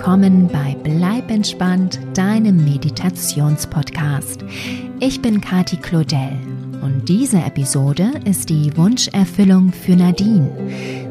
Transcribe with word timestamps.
willkommen 0.00 0.48
bei 0.48 0.74
Bleib 0.82 1.30
entspannt, 1.30 2.00
deinem 2.14 2.64
Meditationspodcast. 2.64 4.42
Ich 4.98 5.20
bin 5.20 5.42
Kati 5.42 5.76
Claudel 5.76 6.38
und 6.80 7.06
diese 7.06 7.36
Episode 7.36 8.12
ist 8.24 8.48
die 8.48 8.74
Wunscherfüllung 8.78 9.74
für 9.74 9.96
Nadine. 9.96 10.50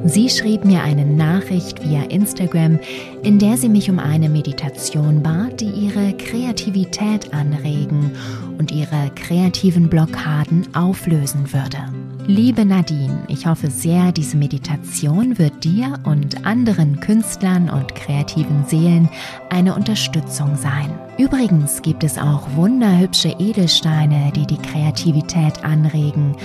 Sie 0.06 0.28
schrieb 0.28 0.66
mir 0.66 0.82
eine 0.82 1.06
Nachricht 1.06 1.88
via 1.88 2.02
Instagram, 2.06 2.80
in 3.21 3.38
der 3.38 3.57
sie 3.57 3.70
mich 3.70 3.92
um 3.92 4.00
eine 4.00 4.28
Meditation 4.28 5.21
bat, 5.21 5.62
die 5.62 5.70
ihre 5.70 6.14
Kreativität 6.14 7.32
anregen 7.32 8.14
und 8.58 8.71
ihre 8.71 9.12
kreativen 9.14 9.88
Blockaden 9.88 10.65
auflösen 10.74 11.54
würde. 11.54 12.09
Liebe 12.29 12.64
Nadine, 12.64 13.24
ich 13.28 13.47
hoffe 13.47 13.71
sehr, 13.71 14.11
diese 14.11 14.37
Meditation 14.37 15.39
wird 15.39 15.64
dir 15.64 16.00
und 16.04 16.46
anderen 16.46 17.00
Künstlern 17.00 17.71
und 17.71 17.96
kreativen 17.96 18.65
Seelen 18.68 19.10
eine 19.50 19.74
Unterstützung 19.74 20.56
sein. 20.56 20.92
Übrigens 21.18 21.82
gibt 21.82 22.04
es 22.04 22.20
auch 22.20 22.43
wunderhübsche 22.56 23.36
Edelsteine, 23.39 24.32
die 24.36 24.46
die 24.46 24.61
Kreativität 24.61 25.64
anregen, 25.64 26.36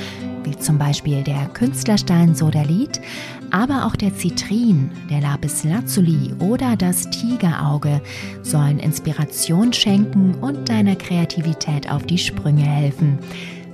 wie 0.43 0.57
zum 0.57 0.79
Beispiel 0.79 1.23
der 1.23 1.49
Künstlerstein 1.53 2.35
Sodalit, 2.35 3.03
aber 3.51 3.85
auch 3.85 3.95
der 3.95 4.15
Zitrin, 4.17 4.91
der 5.11 5.21
Lapis 5.21 5.65
Lazuli 5.65 6.33
oder 6.39 6.77
das 6.77 7.11
Tigerauge 7.11 8.01
sollen 8.43 8.79
Inspiration 8.79 9.71
schenken 9.75 10.35
und 10.37 10.67
deiner 10.67 10.97
Kreativität 10.97 11.91
auf 11.91 12.07
die 12.07 12.17
Sprünge 12.17 12.63
helfen. 12.63 13.19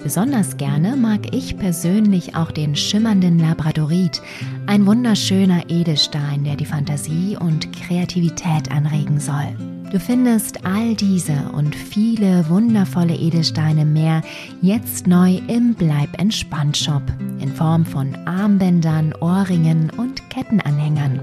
Besonders 0.02 0.56
gerne 0.56 0.96
mag 0.96 1.34
ich 1.34 1.58
persönlich 1.58 2.34
auch 2.34 2.50
den 2.50 2.74
schimmernden 2.74 3.38
Labradorit, 3.38 4.22
ein 4.66 4.86
wunderschöner 4.86 5.68
Edelstein, 5.68 6.44
der 6.44 6.56
die 6.56 6.64
Fantasie 6.64 7.36
und 7.38 7.70
Kreativität 7.72 8.70
anregen 8.70 9.20
soll. 9.20 9.54
Du 9.92 9.98
findest 9.98 10.64
all 10.64 10.94
diese 10.94 11.50
und 11.52 11.74
viele 11.74 12.48
wundervolle 12.48 13.14
Edelsteine 13.14 13.84
mehr 13.84 14.22
jetzt 14.62 15.06
neu 15.06 15.40
im 15.48 15.74
Bleib 15.74 16.18
entspannt 16.18 16.76
Shop 16.76 17.02
in 17.40 17.52
Form 17.52 17.84
von 17.84 18.14
Armbändern, 18.24 19.12
Ohrringen 19.20 19.90
und 19.96 20.30
Kettenanhängern. 20.30 21.20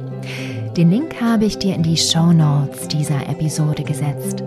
Den 0.75 0.91
Link 0.91 1.19
habe 1.21 1.45
ich 1.45 1.57
dir 1.57 1.75
in 1.75 1.83
die 1.83 1.97
Show 1.97 2.33
Notes 2.33 2.89
dieser 2.89 3.27
Episode 3.29 3.83
gesetzt. 3.83 4.43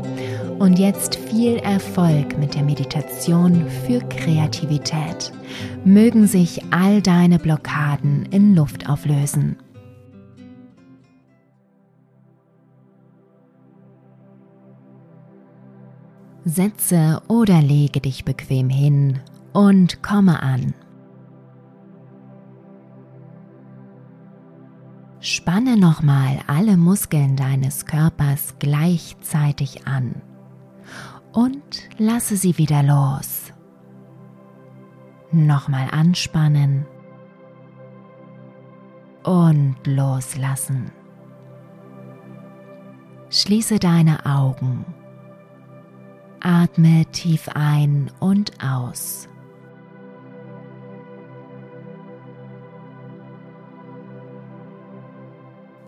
Und 0.61 0.79
jetzt 0.79 1.17
viel 1.17 1.57
Erfolg 1.57 2.37
mit 2.37 2.55
der 2.55 2.63
Meditation 2.63 3.67
für 3.87 4.01
Kreativität. 4.01 5.33
Mögen 5.87 6.27
sich 6.27 6.63
all 6.71 7.01
deine 7.01 7.39
Blockaden 7.39 8.27
in 8.27 8.55
Luft 8.55 8.87
auflösen. 8.87 9.57
Setze 16.45 17.23
oder 17.27 17.63
lege 17.63 18.03
dich 18.03 18.27
bequem 18.27 18.69
hin 18.69 19.19
und 19.55 20.03
komme 20.03 20.43
an. 20.43 20.75
Spanne 25.21 25.79
nochmal 25.79 26.41
alle 26.49 26.77
Muskeln 26.77 27.37
deines 27.37 27.87
Körpers 27.87 28.57
gleichzeitig 28.59 29.87
an 29.87 30.21
und 31.33 31.89
lasse 31.99 32.37
sie 32.37 32.59
wieder 32.59 32.83
los. 32.83 33.53
Nochmal 35.33 35.89
anspannen 35.93 36.87
und 39.23 39.77
loslassen. 39.85 40.91
Schließe 43.31 43.79
deine 43.79 44.27
Augen. 44.27 44.85
Atme 46.41 47.05
tief 47.13 47.49
ein 47.55 48.11
und 48.19 48.53
aus. 48.65 49.29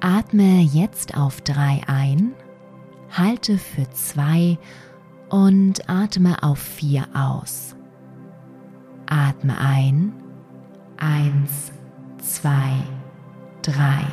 Atme 0.01 0.61
jetzt 0.61 1.17
auf 1.17 1.41
drei 1.41 1.81
ein, 1.87 2.35
halte 3.11 3.57
für 3.57 3.89
zwei 3.91 4.51
und 4.51 4.92
atme 5.89 6.43
auf 6.43 6.59
vier 6.59 7.09
aus. 7.15 7.75
Atme 9.07 9.59
ein. 9.59 10.13
Eins, 10.99 11.73
zwei, 12.19 12.75
drei. 13.63 14.05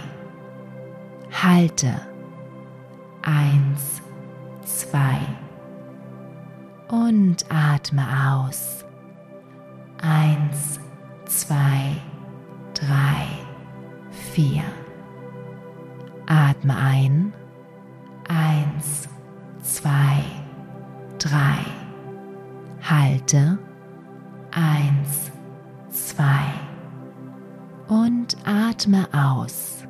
Halte. 1.44 1.94
Eins, 3.22 4.02
zwei. 4.64 5.20
Und 6.88 7.46
atme 7.50 8.06
aus. 8.32 8.86
Eins, 10.02 10.80
zwei, 11.26 11.98
drei, 12.74 13.28
vier. 14.10 14.64
Atme 16.28 16.78
ein. 16.78 17.34
Eins, 18.30 19.10
zwei, 19.62 20.24
drei. 21.20 21.66
Halte. 22.82 23.60
Eins, 24.52 25.32
zwei. 25.90 26.46
Und 27.88 28.36
atme 28.46 29.08
aus. 29.14 29.86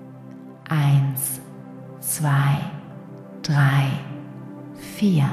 Eins, 0.68 1.42
zwei, 2.00 2.60
drei, 3.42 3.90
vier. 4.76 5.30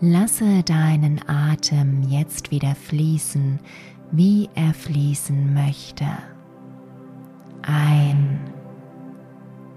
Lasse 0.00 0.62
deinen 0.64 1.20
Atem 1.28 2.02
jetzt 2.02 2.50
wieder 2.50 2.74
fließen, 2.74 3.60
wie 4.10 4.50
er 4.54 4.74
fließen 4.74 5.54
möchte. 5.54 6.06
Ein 7.62 8.40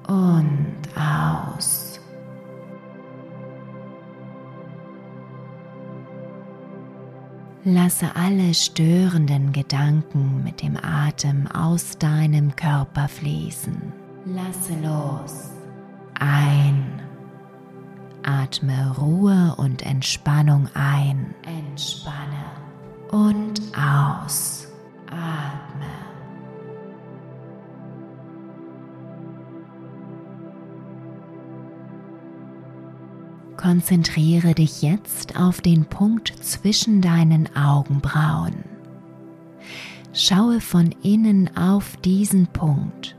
und 0.07 0.77
aus. 0.95 1.99
Lasse 7.67 8.15
alle 8.15 8.53
störenden 8.53 9.51
Gedanken 9.51 10.43
mit 10.43 10.61
dem 10.61 10.77
Atem 10.77 11.47
aus 11.47 11.97
deinem 11.97 12.55
Körper 12.55 13.07
fließen. 13.07 13.91
Lasse 14.25 14.73
los. 14.83 15.49
Ein. 16.19 17.01
Atme 18.21 18.95
Ruhe 18.99 19.55
und 19.57 19.81
Entspannung 19.81 20.69
ein. 20.75 21.33
Entspanne. 21.43 22.45
Und 23.09 23.59
aus. 23.75 24.54
Konzentriere 33.65 34.53
dich 34.53 34.83
jetzt 34.83 35.39
auf 35.39 35.59
den 35.59 35.85
Punkt 35.85 36.31
zwischen 36.39 37.01
deinen 37.01 37.49
Augenbrauen. 37.55 38.63
Schaue 40.13 40.61
von 40.61 40.93
innen 41.01 41.49
auf 41.57 41.97
diesen 41.97 42.45
Punkt 42.45 43.17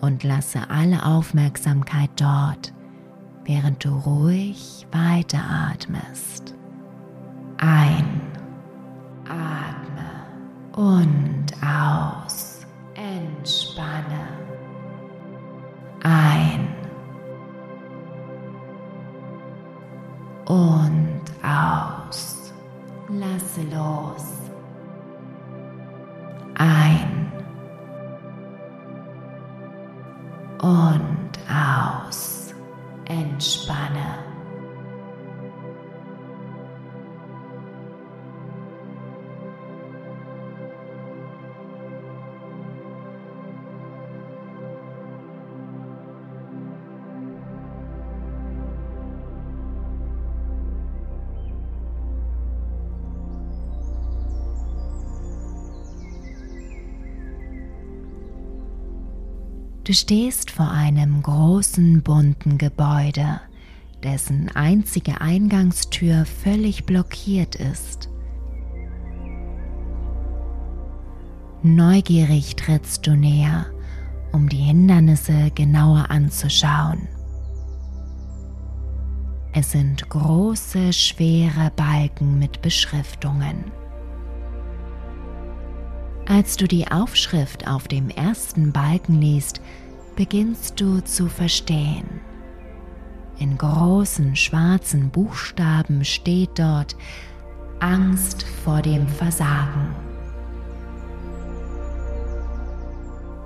und 0.00 0.24
lasse 0.24 0.70
alle 0.70 1.06
Aufmerksamkeit 1.06 2.10
dort, 2.16 2.74
während 3.44 3.84
du 3.84 3.90
ruhig 3.90 4.88
weiteratmest. 4.90 6.56
Ein, 7.58 8.22
Lasse 24.06 24.52
los. 26.58 27.05
Du 59.86 59.94
stehst 59.94 60.50
vor 60.50 60.68
einem 60.68 61.22
großen 61.22 62.02
bunten 62.02 62.58
Gebäude, 62.58 63.40
dessen 64.02 64.50
einzige 64.52 65.20
Eingangstür 65.20 66.26
völlig 66.26 66.86
blockiert 66.86 67.54
ist. 67.54 68.10
Neugierig 71.62 72.56
trittst 72.56 73.06
du 73.06 73.14
näher, 73.14 73.66
um 74.32 74.48
die 74.48 74.56
Hindernisse 74.56 75.52
genauer 75.54 76.10
anzuschauen. 76.10 77.06
Es 79.52 79.70
sind 79.70 80.08
große, 80.08 80.92
schwere 80.92 81.70
Balken 81.76 82.40
mit 82.40 82.60
Beschriftungen. 82.60 83.70
Als 86.28 86.56
du 86.56 86.66
die 86.66 86.88
Aufschrift 86.90 87.68
auf 87.68 87.86
dem 87.86 88.10
ersten 88.10 88.72
Balken 88.72 89.20
liest, 89.20 89.60
beginnst 90.16 90.80
du 90.80 91.00
zu 91.00 91.28
verstehen. 91.28 92.20
In 93.38 93.56
großen 93.56 94.34
schwarzen 94.34 95.10
Buchstaben 95.10 96.04
steht 96.04 96.58
dort 96.58 96.96
Angst 97.78 98.42
vor 98.64 98.82
dem 98.82 99.06
Versagen. 99.06 99.94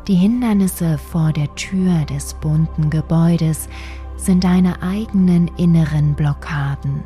Die 0.09 0.15
Hindernisse 0.15 0.97
vor 0.97 1.33
der 1.33 1.55
Tür 1.57 2.07
des 2.07 2.33
bunten 2.35 2.89
Gebäudes 2.89 3.69
sind 4.17 4.45
deine 4.45 4.83
eigenen 4.83 5.49
inneren 5.59 6.15
Blockaden. 6.15 7.03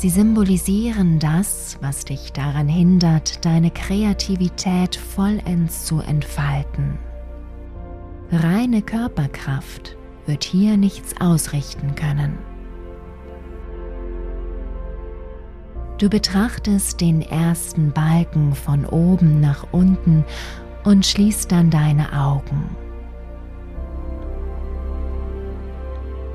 Sie 0.00 0.08
symbolisieren 0.08 1.18
das, 1.18 1.76
was 1.82 2.06
dich 2.06 2.32
daran 2.32 2.68
hindert, 2.68 3.44
deine 3.44 3.70
Kreativität 3.70 4.96
vollends 4.96 5.84
zu 5.84 6.00
entfalten. 6.00 6.98
Reine 8.32 8.80
Körperkraft 8.80 9.98
wird 10.24 10.42
hier 10.42 10.78
nichts 10.78 11.20
ausrichten 11.20 11.96
können. 11.96 12.38
Du 15.98 16.08
betrachtest 16.08 17.02
den 17.02 17.20
ersten 17.20 17.92
Balken 17.92 18.54
von 18.54 18.86
oben 18.86 19.38
nach 19.38 19.66
unten 19.70 20.24
und 20.82 21.04
schließt 21.04 21.52
dann 21.52 21.68
deine 21.68 22.18
Augen. 22.18 22.74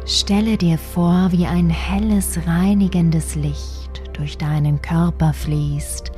Stelle 0.08 0.56
dir 0.56 0.78
vor, 0.78 1.32
wie 1.32 1.48
ein 1.48 1.72
helles, 1.72 2.38
reinigendes 2.46 3.34
Licht 3.34 4.04
durch 4.14 4.38
deinen 4.38 4.80
Körper 4.80 5.34
fließt 5.34 6.12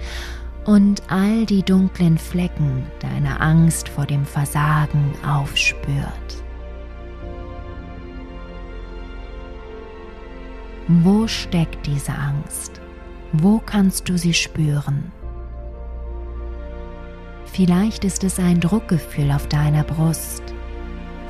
und 0.66 1.02
all 1.08 1.46
die 1.46 1.64
dunklen 1.64 2.18
Flecken 2.18 2.86
deiner 3.00 3.40
Angst 3.40 3.88
vor 3.88 4.06
dem 4.06 4.26
Versagen 4.26 5.14
aufspürt. 5.26 6.44
Wo 10.90 11.26
steckt 11.26 11.88
diese 11.88 12.12
Angst? 12.12 12.82
Wo 13.32 13.60
kannst 13.60 14.10
du 14.10 14.18
sie 14.18 14.34
spüren? 14.34 15.14
Vielleicht 17.46 18.04
ist 18.04 18.26
es 18.26 18.38
ein 18.38 18.60
Druckgefühl 18.60 19.32
auf 19.32 19.48
deiner 19.48 19.84
Brust, 19.84 20.44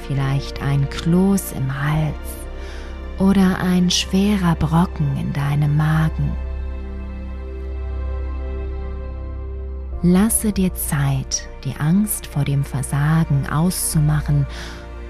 vielleicht 0.07 0.59
ein 0.63 0.89
Kloß 0.89 1.51
im 1.51 1.83
Hals 1.83 2.46
oder 3.19 3.59
ein 3.59 3.89
schwerer 3.89 4.55
Brocken 4.55 5.17
in 5.17 5.33
deinem 5.33 5.75
Magen. 5.75 6.31
Lasse 10.03 10.51
dir 10.51 10.73
Zeit, 10.75 11.49
die 11.63 11.75
Angst 11.79 12.27
vor 12.27 12.43
dem 12.43 12.63
Versagen 12.63 13.47
auszumachen 13.49 14.45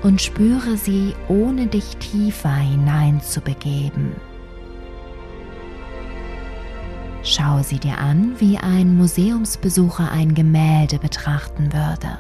und 0.01 0.21
spüre 0.21 0.77
sie, 0.77 1.13
ohne 1.27 1.67
dich 1.67 1.97
tiefer 1.97 2.55
hineinzubegeben. 2.55 4.13
Schau 7.23 7.61
sie 7.61 7.79
dir 7.79 7.97
an, 7.97 8.35
wie 8.39 8.57
ein 8.57 8.95
Museumsbesucher 8.95 10.09
ein 10.09 10.33
Gemälde 10.33 10.97
betrachten 10.97 11.73
würde. 11.73 12.17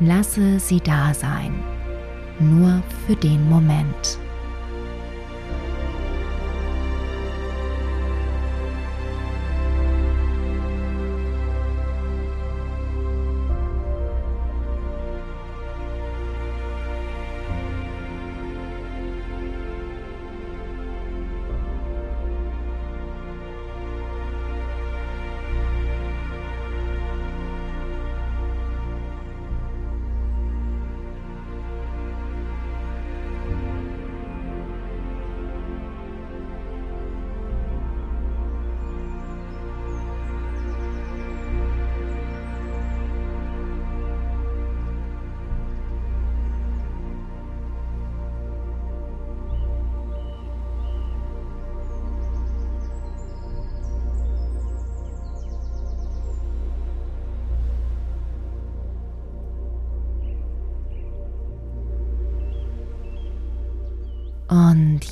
Lasse 0.00 0.58
sie 0.58 0.80
da 0.80 1.14
sein, 1.14 1.62
nur 2.40 2.82
für 3.06 3.14
den 3.14 3.48
Moment. 3.48 4.18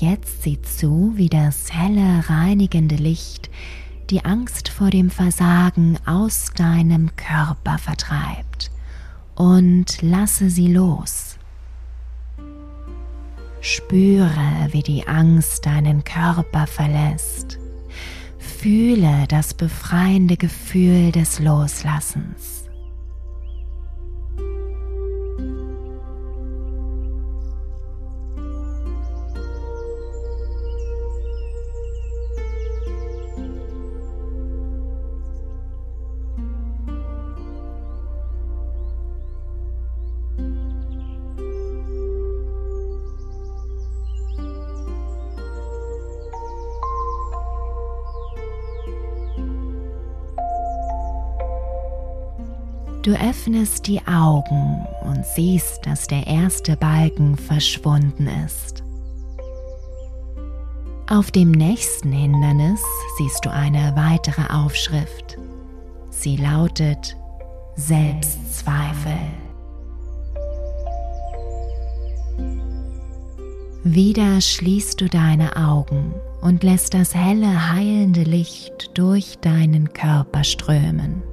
Jetzt 0.00 0.42
sieh 0.42 0.60
zu, 0.62 1.12
wie 1.16 1.28
das 1.28 1.72
helle, 1.72 2.28
reinigende 2.28 2.96
Licht 2.96 3.50
die 4.10 4.24
Angst 4.24 4.68
vor 4.68 4.90
dem 4.90 5.10
Versagen 5.10 5.98
aus 6.06 6.50
deinem 6.54 7.14
Körper 7.16 7.78
vertreibt 7.78 8.70
und 9.34 10.02
lasse 10.02 10.50
sie 10.50 10.68
los. 10.68 11.36
Spüre, 13.60 14.68
wie 14.72 14.82
die 14.82 15.06
Angst 15.06 15.66
deinen 15.66 16.04
Körper 16.04 16.66
verlässt. 16.66 17.58
Fühle 18.38 19.26
das 19.28 19.54
befreiende 19.54 20.36
Gefühl 20.36 21.12
des 21.12 21.38
Loslassens. 21.38 22.61
Du 53.02 53.10
öffnest 53.14 53.88
die 53.88 54.00
Augen 54.06 54.86
und 55.02 55.26
siehst, 55.26 55.84
dass 55.86 56.06
der 56.06 56.24
erste 56.28 56.76
Balken 56.76 57.36
verschwunden 57.36 58.28
ist. 58.46 58.84
Auf 61.10 61.32
dem 61.32 61.50
nächsten 61.50 62.12
Hindernis 62.12 62.80
siehst 63.18 63.44
du 63.44 63.50
eine 63.50 63.96
weitere 63.96 64.54
Aufschrift. 64.54 65.36
Sie 66.10 66.36
lautet 66.36 67.16
Selbstzweifel. 67.74 69.18
Wieder 73.82 74.40
schließt 74.40 75.00
du 75.00 75.08
deine 75.08 75.56
Augen 75.56 76.14
und 76.40 76.62
lässt 76.62 76.94
das 76.94 77.16
helle, 77.16 77.72
heilende 77.72 78.22
Licht 78.22 78.96
durch 78.96 79.38
deinen 79.40 79.92
Körper 79.92 80.44
strömen 80.44 81.24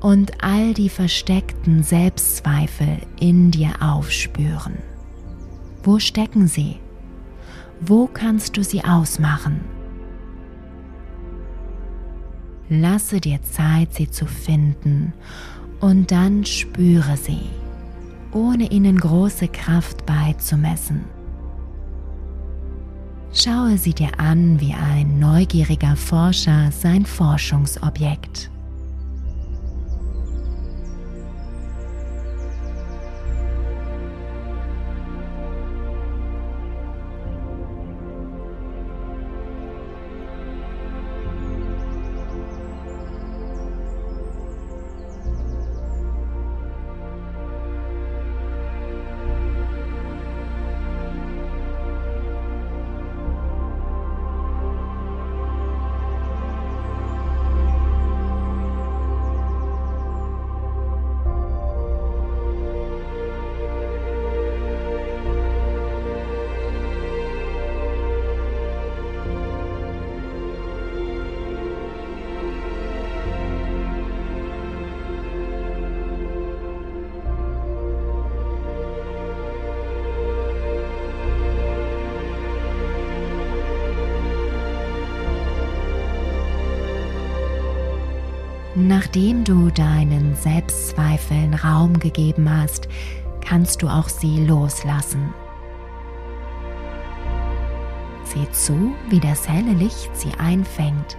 und 0.00 0.42
all 0.42 0.74
die 0.74 0.88
versteckten 0.88 1.82
Selbstzweifel 1.82 2.98
in 3.18 3.50
dir 3.50 3.70
aufspüren. 3.80 4.78
Wo 5.82 5.98
stecken 5.98 6.48
sie? 6.48 6.76
Wo 7.80 8.06
kannst 8.06 8.56
du 8.56 8.64
sie 8.64 8.84
ausmachen? 8.84 9.60
Lasse 12.68 13.20
dir 13.20 13.42
Zeit, 13.42 13.94
sie 13.94 14.10
zu 14.10 14.26
finden 14.26 15.12
und 15.80 16.10
dann 16.10 16.44
spüre 16.44 17.16
sie, 17.16 17.50
ohne 18.32 18.70
ihnen 18.70 18.98
große 18.98 19.48
Kraft 19.48 20.06
beizumessen. 20.06 21.04
Schaue 23.32 23.78
sie 23.78 23.94
dir 23.94 24.18
an 24.18 24.60
wie 24.60 24.74
ein 24.74 25.18
neugieriger 25.18 25.96
Forscher 25.96 26.70
sein 26.72 27.06
Forschungsobjekt. 27.06 28.50
Nachdem 88.90 89.44
du 89.44 89.70
deinen 89.70 90.34
Selbstzweifeln 90.34 91.54
Raum 91.54 92.00
gegeben 92.00 92.50
hast, 92.50 92.88
kannst 93.40 93.82
du 93.82 93.86
auch 93.86 94.08
sie 94.08 94.44
loslassen. 94.44 95.32
Sieh 98.24 98.50
zu, 98.50 98.92
wie 99.08 99.20
das 99.20 99.48
helle 99.48 99.74
Licht 99.74 100.10
sie 100.14 100.32
einfängt. 100.40 101.16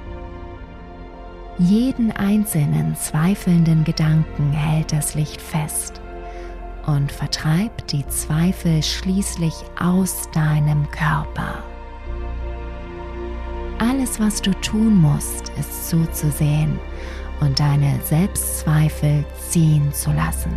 Jeden 1.59 2.11
einzelnen 2.11 2.93
zweifelnden 2.97 3.85
Gedanken 3.85 4.51
hält 4.51 4.91
das 4.91 5.15
Licht 5.15 5.41
fest 5.41 6.01
und 6.87 7.09
vertreibt 7.09 7.93
die 7.93 8.05
Zweifel 8.07 8.83
schließlich 8.83 9.53
aus 9.79 10.29
deinem 10.33 10.91
Körper. 10.91 11.63
Alles, 13.79 14.19
was 14.19 14.41
du 14.41 14.51
tun 14.59 14.99
musst, 14.99 15.53
ist 15.57 15.89
zuzusehen 15.89 16.77
und 17.41 17.59
deine 17.59 17.99
Selbstzweifel 18.03 19.25
ziehen 19.49 19.91
zu 19.93 20.11
lassen. 20.11 20.53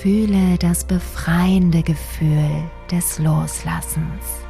Fühle 0.00 0.58
das 0.58 0.84
befreiende 0.84 1.82
Gefühl 1.82 2.62
des 2.90 3.18
Loslassens. 3.18 4.45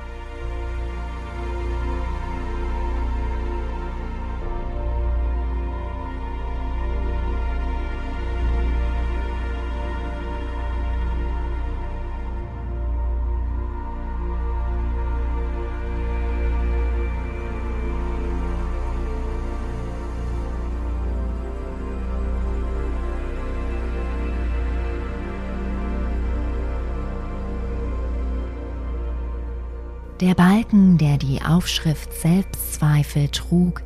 Der 30.20 30.34
Balken, 30.34 30.96
der 30.96 31.18
die 31.18 31.42
Aufschrift 31.42 32.10
Selbstzweifel 32.10 33.28
trug, 33.28 33.82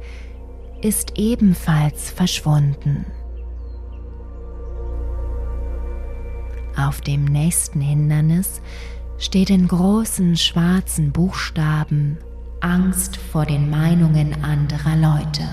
ist 0.80 1.18
ebenfalls 1.18 2.12
verschwunden. 2.12 3.04
Auf 6.76 7.00
dem 7.00 7.24
nächsten 7.24 7.80
Hindernis 7.80 8.62
steht 9.18 9.50
in 9.50 9.66
großen 9.66 10.36
schwarzen 10.36 11.10
Buchstaben 11.10 12.18
Angst 12.60 13.16
vor 13.16 13.44
den 13.44 13.68
Meinungen 13.68 14.44
anderer 14.44 14.96
Leute. 14.96 15.48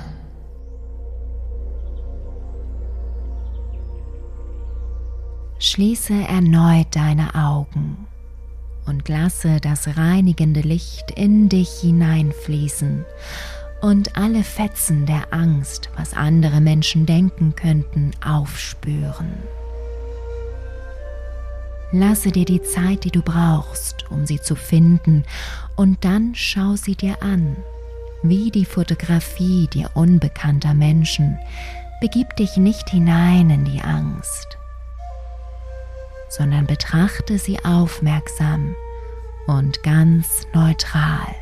Schließe 5.57 6.13
erneut 6.13 6.96
deine 6.96 7.34
Augen 7.34 8.05
und 8.88 9.08
lasse 9.10 9.60
das 9.60 9.98
reinigende 9.98 10.62
Licht 10.62 11.12
in 11.12 11.50
dich 11.50 11.70
hineinfließen 11.82 13.06
und 13.82 14.17
alle 14.17 14.44
Fetzen 14.44 15.06
der 15.06 15.32
Angst, 15.32 15.89
was 15.96 16.13
andere 16.13 16.62
Menschen 16.62 17.06
denken 17.06 17.56
könnten, 17.56 18.12
aufspüren. 18.25 19.34
Lasse 21.91 22.32
dir 22.32 22.46
die 22.46 22.62
Zeit, 22.62 23.03
die 23.03 23.12
du 23.12 23.22
brauchst, 23.22 24.10
um 24.10 24.25
sie 24.25 24.41
zu 24.41 24.56
finden, 24.56 25.24
und 25.75 26.03
dann 26.03 26.34
schau 26.36 26.75
sie 26.75 26.96
dir 26.96 27.22
an, 27.22 27.56
wie 28.24 28.51
die 28.51 28.65
Fotografie 28.65 29.67
dir 29.67 29.91
unbekannter 29.94 30.74
Menschen. 30.74 31.38
Begib 32.01 32.36
dich 32.36 32.58
nicht 32.58 32.89
hinein 32.89 33.50
in 33.50 33.65
die 33.65 33.82
Angst 33.82 34.58
sondern 36.29 36.67
betrachte 36.67 37.38
sie 37.38 37.63
aufmerksam 37.63 38.75
und 39.48 39.84
ganz 39.84 40.48
neutral. 40.53 41.36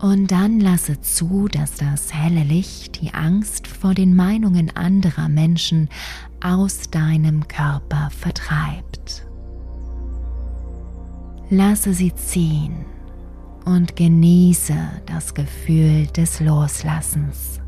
Und 0.00 0.32
dann 0.32 0.60
lasse 0.60 1.00
zu, 1.02 1.46
dass 1.48 1.74
das 1.74 2.14
helle 2.14 2.42
Licht 2.42 3.02
die 3.02 3.12
Angst 3.12 3.66
vor 3.66 3.92
den 3.92 4.16
Meinungen 4.16 4.74
anderer 4.74 5.28
Menschen 5.28 5.90
aus 6.42 6.88
deinem 6.90 7.46
Körper 7.48 8.08
vertreibt. 8.10 9.26
Lasse 11.50 11.92
sie 11.92 12.14
ziehen 12.14 12.86
und 13.66 13.94
genieße 13.94 14.74
das 15.04 15.34
Gefühl 15.34 16.06
des 16.06 16.40
Loslassens. 16.40 17.59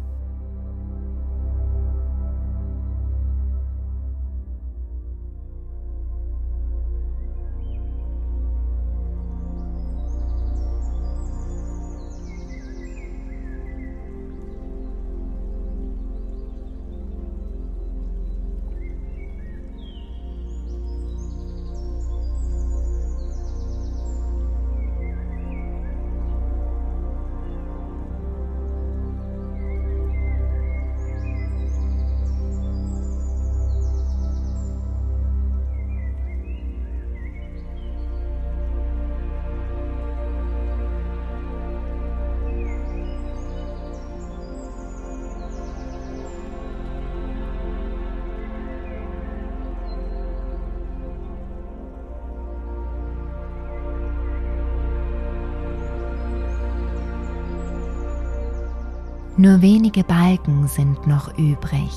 Nur 59.53 59.61
wenige 59.61 60.03
Balken 60.03 60.67
sind 60.67 61.07
noch 61.07 61.37
übrig. 61.37 61.91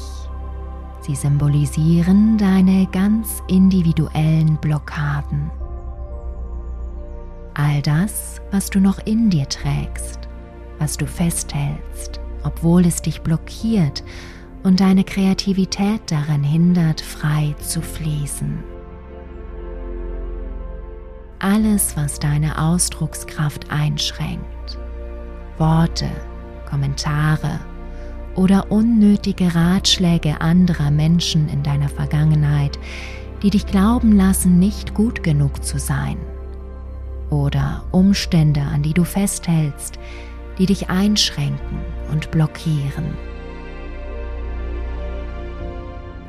Sie 1.00 1.16
symbolisieren 1.16 2.38
deine 2.38 2.86
ganz 2.88 3.42
individuellen 3.48 4.58
Blockaden. 4.58 5.50
All 7.54 7.82
das, 7.82 8.42
was 8.52 8.70
du 8.70 8.82
noch 8.82 9.00
in 9.06 9.30
dir 9.30 9.48
trägst, 9.48 10.28
was 10.80 10.98
du 10.98 11.08
festhältst, 11.08 12.20
obwohl 12.44 12.86
es 12.86 13.02
dich 13.02 13.22
blockiert 13.22 14.04
und 14.64 14.82
deine 14.82 15.06
Kreativität 15.06 16.12
daran 16.12 16.44
hindert, 16.44 17.00
frei 17.00 17.56
zu 17.62 17.82
fließen. 17.82 18.62
Alles, 21.40 21.96
was 21.96 22.20
deine 22.20 22.62
Ausdruckskraft 22.62 23.72
einschränkt, 23.72 24.78
Worte, 25.58 26.10
Kommentare 26.76 27.62
oder 28.36 28.70
unnötige 28.70 29.56
Ratschläge 29.56 30.42
anderer 30.42 30.92
Menschen 30.92 31.48
in 31.48 31.64
deiner 31.64 31.88
Vergangenheit, 31.88 32.78
die 33.42 33.50
dich 33.50 33.66
glauben 33.66 34.12
lassen, 34.12 34.60
nicht 34.60 34.94
gut 34.94 35.24
genug 35.24 35.64
zu 35.64 35.80
sein. 35.80 36.18
Oder 37.30 37.86
Umstände, 37.92 38.60
an 38.60 38.82
die 38.82 38.94
du 38.94 39.06
festhältst, 39.06 40.00
die 40.58 40.66
dich 40.66 40.90
einschränken 40.90 41.78
und 42.12 42.30
blockieren. 42.32 43.14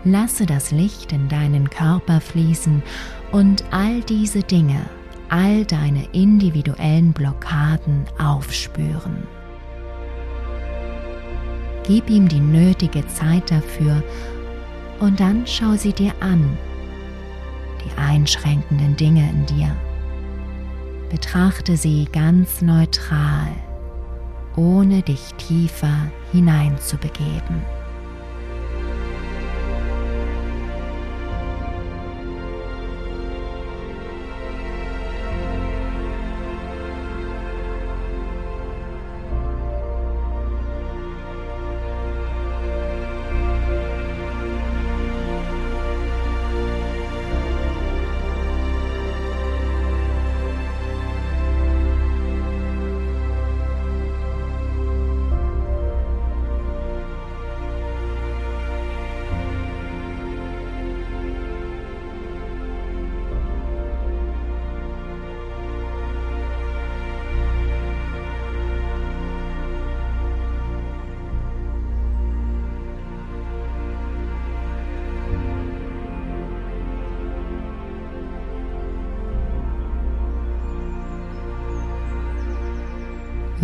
Lasse 0.04 0.46
das 0.46 0.70
Licht 0.70 1.12
in 1.12 1.28
deinen 1.28 1.70
Körper 1.70 2.20
fließen 2.20 2.84
und 3.32 3.64
all 3.72 4.00
diese 4.02 4.44
Dinge, 4.44 4.88
all 5.28 5.64
deine 5.64 6.04
individuellen 6.12 7.12
Blockaden 7.12 8.04
aufspüren. 8.16 9.26
Gib 11.86 12.10
ihm 12.10 12.28
die 12.28 12.40
nötige 12.40 13.06
Zeit 13.06 13.50
dafür 13.50 14.02
und 14.98 15.20
dann 15.20 15.46
schau 15.46 15.74
sie 15.76 15.92
dir 15.92 16.12
an, 16.20 16.58
die 17.84 17.98
einschränkenden 17.98 18.96
Dinge 18.96 19.28
in 19.30 19.46
dir. 19.46 19.76
Betrachte 21.10 21.76
sie 21.76 22.08
ganz 22.12 22.60
neutral, 22.60 23.48
ohne 24.56 25.02
dich 25.02 25.34
tiefer 25.34 26.10
hineinzubegeben. 26.32 27.75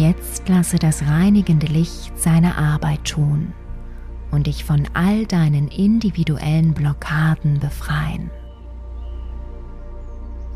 Jetzt 0.02 0.48
lasse 0.48 0.80
das 0.80 1.02
reinigende 1.02 1.68
Licht 1.68 2.18
seine 2.18 2.58
Arbeit 2.58 3.04
tun 3.04 3.52
und 4.32 4.48
dich 4.48 4.64
von 4.64 4.88
all 4.94 5.26
deinen 5.26 5.68
individuellen 5.68 6.74
Blockaden 6.74 7.60
befreien. 7.60 8.28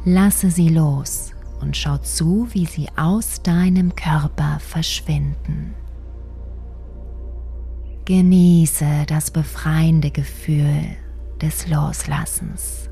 Lasse 0.04 0.50
sie 0.50 0.68
los 0.68 1.30
und 1.60 1.76
schau 1.76 1.96
zu, 1.98 2.48
wie 2.54 2.66
sie 2.66 2.88
aus 2.96 3.40
deinem 3.42 3.94
Körper 3.94 4.58
verschwinden. 4.58 5.76
Genieße 8.04 9.04
das 9.06 9.30
befreiende 9.30 10.10
Gefühl 10.10 10.82
des 11.40 11.68
Loslassens. 11.68 12.90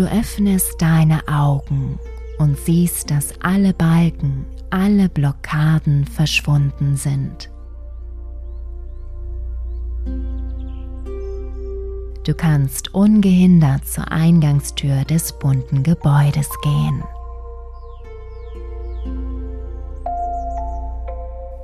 Du 0.00 0.06
öffnest 0.06 0.80
deine 0.80 1.28
Augen 1.28 1.98
und 2.38 2.56
siehst, 2.56 3.10
dass 3.10 3.38
alle 3.42 3.74
Balken, 3.74 4.46
alle 4.70 5.10
Blockaden 5.10 6.06
verschwunden 6.06 6.96
sind. 6.96 7.50
Du 12.24 12.32
kannst 12.32 12.94
ungehindert 12.94 13.86
zur 13.86 14.10
Eingangstür 14.10 15.04
des 15.04 15.38
bunten 15.38 15.82
Gebäudes 15.82 16.48
gehen. 16.62 17.04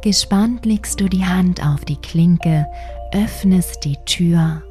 Gespannt 0.02 0.66
legst 0.66 1.00
du 1.00 1.08
die 1.08 1.24
Hand 1.24 1.64
auf 1.64 1.86
die 1.86 1.96
Klinke, 1.96 2.66
öffnest 3.14 3.82
die 3.86 3.96
Tür 4.04 4.62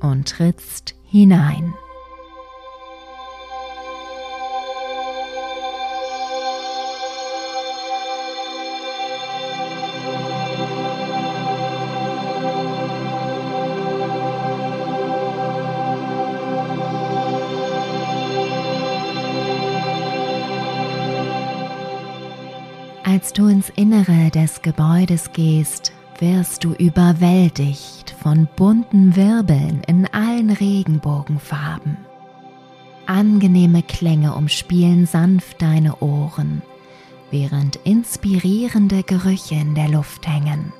und 0.00 0.30
trittst 0.30 0.94
hinein. 1.10 1.74
Als 23.22 23.32
du 23.34 23.46
ins 23.46 23.70
Innere 23.76 24.32
des 24.32 24.62
Gebäudes 24.62 25.32
gehst, 25.32 25.92
wirst 26.18 26.64
du 26.64 26.72
überwältigt 26.72 28.16
von 28.20 28.48
bunten 28.56 29.14
Wirbeln 29.14 29.80
in 29.86 30.12
allen 30.12 30.50
Regenbogenfarben. 30.50 31.98
Angenehme 33.06 33.84
Klänge 33.84 34.34
umspielen 34.34 35.06
sanft 35.06 35.62
deine 35.62 35.98
Ohren, 35.98 36.62
während 37.30 37.76
inspirierende 37.84 39.04
Gerüche 39.04 39.54
in 39.54 39.76
der 39.76 39.88
Luft 39.88 40.26
hängen. 40.26 40.72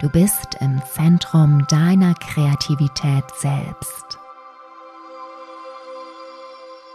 Du 0.00 0.08
bist 0.08 0.56
im 0.58 0.82
Zentrum 0.92 1.64
deiner 1.68 2.14
Kreativität 2.14 3.24
selbst. 3.36 4.18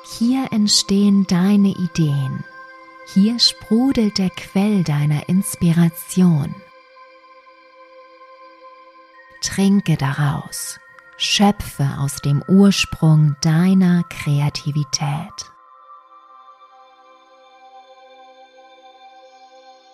Hier 0.04 0.52
entstehen 0.52 1.26
deine 1.28 1.70
Ideen. 1.70 2.44
Hier 3.14 3.40
sprudelt 3.40 4.18
der 4.18 4.30
Quell 4.30 4.84
deiner 4.84 5.30
Inspiration. 5.30 6.54
Trinke 9.42 9.96
daraus, 9.96 10.80
schöpfe 11.18 11.98
aus 12.00 12.18
dem 12.18 12.44
Ursprung 12.48 13.36
deiner 13.42 14.04
Kreativität. 14.10 15.54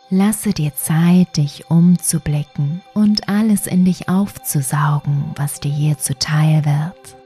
Lasse 0.10 0.54
dir 0.54 0.76
Zeit, 0.76 1.38
dich 1.38 1.70
umzublicken 1.70 2.82
und 2.96 3.30
alles 3.30 3.68
in 3.68 3.86
dich 3.86 4.10
aufzusaugen, 4.10 5.34
was 5.36 5.60
dir 5.60 5.72
hier 5.72 6.00
zuteil 6.00 6.66
wird. 6.66 7.19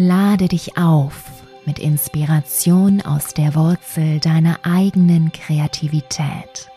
Lade 0.00 0.46
dich 0.46 0.78
auf 0.78 1.24
mit 1.66 1.80
Inspiration 1.80 3.00
aus 3.00 3.34
der 3.34 3.56
Wurzel 3.56 4.20
deiner 4.20 4.60
eigenen 4.62 5.32
Kreativität. 5.32 6.70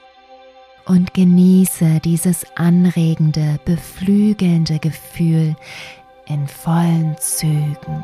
Und 0.87 1.13
genieße 1.13 1.99
dieses 1.99 2.43
anregende, 2.55 3.59
beflügelnde 3.63 4.79
Gefühl 4.79 5.55
in 6.25 6.47
vollen 6.47 7.15
Zügen. 7.19 8.03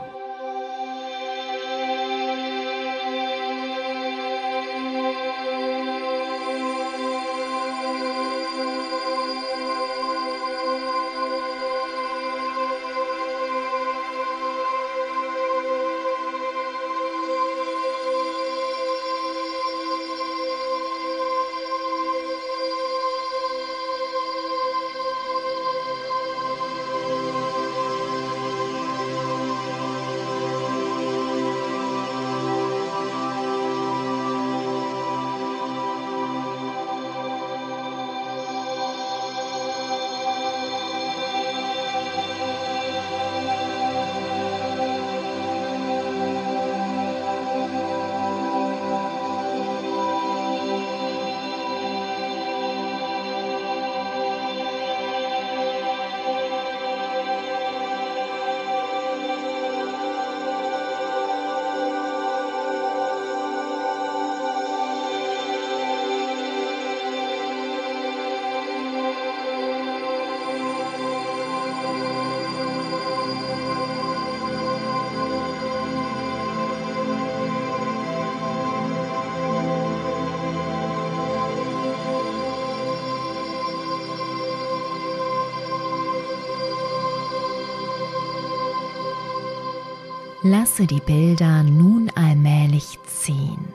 Lasse 90.49 90.87
die 90.87 91.01
Bilder 91.01 91.61
nun 91.63 92.09
allmählich 92.15 92.97
ziehen. 93.05 93.67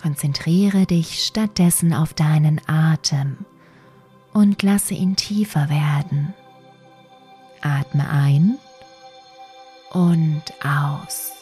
Konzentriere 0.00 0.86
dich 0.86 1.22
stattdessen 1.22 1.92
auf 1.92 2.14
deinen 2.14 2.62
Atem 2.66 3.36
und 4.32 4.62
lasse 4.62 4.94
ihn 4.94 5.16
tiefer 5.16 5.68
werden. 5.68 6.32
Atme 7.60 8.08
ein 8.08 8.56
und 9.90 10.42
aus. 10.64 11.32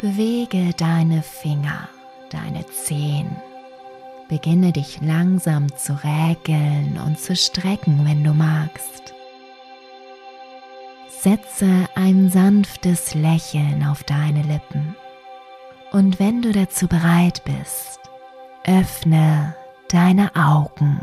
Bewege 0.00 0.70
deine 0.78 1.22
Finger, 1.22 1.90
deine 2.30 2.64
Zehen. 2.68 3.36
Beginne 4.30 4.72
dich 4.72 5.02
langsam 5.02 5.66
zu 5.76 5.92
räkeln 6.02 6.98
und 7.04 7.20
zu 7.20 7.36
strecken, 7.36 8.06
wenn 8.06 8.24
du 8.24 8.32
magst. 8.32 9.13
Setze 11.24 11.86
ein 11.94 12.28
sanftes 12.28 13.14
Lächeln 13.14 13.82
auf 13.82 14.04
deine 14.04 14.42
Lippen. 14.42 14.94
Und 15.90 16.20
wenn 16.20 16.42
du 16.42 16.52
dazu 16.52 16.86
bereit 16.86 17.40
bist, 17.46 17.98
öffne 18.66 19.54
deine 19.88 20.36
Augen. 20.36 21.00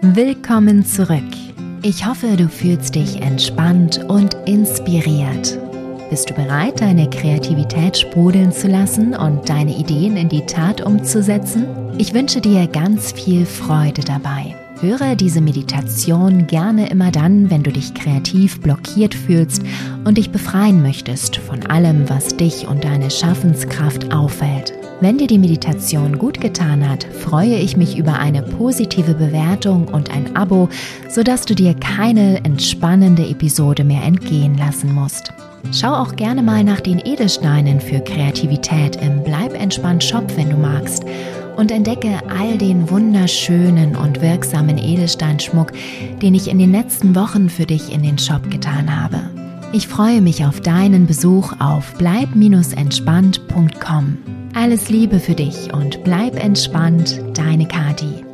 Willkommen 0.00 0.84
zurück. 0.84 1.22
Ich 1.82 2.04
hoffe, 2.04 2.36
du 2.36 2.48
fühlst 2.48 2.96
dich 2.96 3.22
entspannt 3.22 4.02
und 4.08 4.34
inspiriert. 4.46 5.60
Bist 6.08 6.30
du 6.30 6.34
bereit, 6.34 6.80
deine 6.80 7.10
Kreativität 7.10 7.96
sprudeln 7.96 8.52
zu 8.52 8.68
lassen 8.68 9.14
und 9.14 9.48
deine 9.48 9.76
Ideen 9.76 10.16
in 10.16 10.28
die 10.28 10.46
Tat 10.46 10.80
umzusetzen? 10.80 11.66
Ich 11.98 12.14
wünsche 12.14 12.40
dir 12.40 12.68
ganz 12.68 13.10
viel 13.10 13.44
Freude 13.44 14.02
dabei. 14.02 14.54
Höre 14.80 15.16
diese 15.16 15.40
Meditation 15.40 16.46
gerne 16.46 16.90
immer 16.90 17.10
dann, 17.10 17.50
wenn 17.50 17.64
du 17.64 17.72
dich 17.72 17.92
kreativ 17.94 18.60
blockiert 18.60 19.14
fühlst 19.14 19.62
und 20.04 20.18
dich 20.18 20.30
befreien 20.30 20.80
möchtest 20.80 21.38
von 21.38 21.66
allem, 21.66 22.08
was 22.08 22.36
dich 22.36 22.68
und 22.68 22.84
deine 22.84 23.10
Schaffenskraft 23.10 24.14
auffällt. 24.14 24.74
Wenn 25.00 25.18
dir 25.18 25.26
die 25.26 25.38
Meditation 25.38 26.18
gut 26.18 26.40
getan 26.40 26.88
hat, 26.88 27.04
freue 27.04 27.56
ich 27.56 27.76
mich 27.76 27.98
über 27.98 28.18
eine 28.18 28.42
positive 28.42 29.14
Bewertung 29.14 29.88
und 29.88 30.10
ein 30.10 30.36
Abo, 30.36 30.68
sodass 31.08 31.46
du 31.46 31.54
dir 31.54 31.74
keine 31.74 32.44
entspannende 32.44 33.26
Episode 33.26 33.82
mehr 33.82 34.04
entgehen 34.04 34.56
lassen 34.56 34.94
musst. 34.94 35.32
Schau 35.72 35.94
auch 35.94 36.16
gerne 36.16 36.42
mal 36.42 36.64
nach 36.64 36.80
den 36.80 37.00
Edelsteinen 37.04 37.80
für 37.80 38.00
Kreativität 38.00 38.96
im 38.96 39.22
Bleib 39.22 39.60
entspannt 39.60 40.02
Shop, 40.04 40.24
wenn 40.36 40.50
du 40.50 40.56
magst 40.56 41.04
und 41.56 41.70
entdecke 41.70 42.18
all 42.28 42.58
den 42.58 42.90
wunderschönen 42.90 43.96
und 43.96 44.20
wirksamen 44.20 44.76
Edelsteinschmuck, 44.78 45.72
den 46.22 46.34
ich 46.34 46.48
in 46.48 46.58
den 46.58 46.72
letzten 46.72 47.14
Wochen 47.14 47.48
für 47.48 47.66
dich 47.66 47.92
in 47.92 48.02
den 48.02 48.18
Shop 48.18 48.50
getan 48.50 48.92
habe. 48.94 49.30
Ich 49.72 49.88
freue 49.88 50.20
mich 50.22 50.44
auf 50.44 50.60
deinen 50.60 51.06
Besuch 51.06 51.52
auf 51.58 51.94
bleib-entspannt.com. 51.98 54.18
Alles 54.54 54.88
Liebe 54.88 55.18
für 55.18 55.34
dich 55.34 55.74
und 55.74 56.04
bleib 56.04 56.40
entspannt, 56.42 57.20
deine 57.34 57.66
Kati. 57.66 58.25